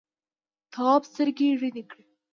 تواب 0.73 1.01
سترګې 1.11 1.47
رڼې 1.61 1.83
کړې. 1.91 2.03